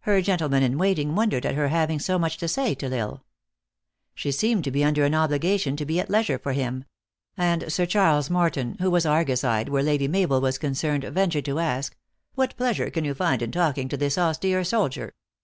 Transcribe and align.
Her 0.00 0.20
gentlemen 0.22 0.64
in 0.64 0.76
waiting 0.76 1.14
wondered 1.14 1.46
at 1.46 1.54
her 1.54 1.68
having 1.68 2.00
so 2.00 2.18
much 2.18 2.36
to 2.38 2.48
say 2.48 2.74
to 2.74 2.86
L 2.86 2.92
Isle. 3.10 3.24
She 4.12 4.32
seemed 4.32 4.64
to 4.64 4.72
be 4.72 4.82
under 4.82 5.04
an 5.04 5.14
obligation 5.14 5.76
to 5.76 5.86
be 5.86 6.00
at 6.00 6.10
leisure 6.10 6.40
for 6.40 6.52
him; 6.52 6.84
and 7.36 7.72
Sir 7.72 7.86
Charles 7.86 8.26
THE 8.26 8.34
ACTRESS 8.36 8.56
IN 8.56 8.66
HIGH 8.72 8.72
LIFE. 8.72 8.78
411 8.78 8.82
Moreton, 8.82 8.82
who 8.82 8.90
was 8.90 9.06
argus 9.06 9.44
eyed 9.44 9.68
where 9.68 9.84
Lady 9.84 10.08
Mabel 10.08 10.40
was 10.40 10.58
concerned, 10.58 11.04
ventured 11.04 11.44
to 11.44 11.60
ask:" 11.60 11.96
What 12.34 12.56
pleasure 12.56 12.90
can 12.90 13.04
you 13.04 13.14
find 13.14 13.40
in 13.40 13.52
talking 13.52 13.88
to 13.88 13.96
this 13.96 14.18
austere 14.18 14.64
soldier 14.64 15.14